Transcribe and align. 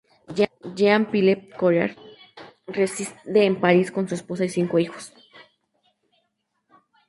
Jean-Philippe 0.77 1.49
Collard 1.59 1.95
reside 2.75 3.39
en 3.45 3.55
París 3.61 3.91
con 3.91 4.07
su 4.07 4.15
esposa 4.15 4.43
y 4.45 4.49
cinco 4.49 4.79
hijos. 4.79 5.13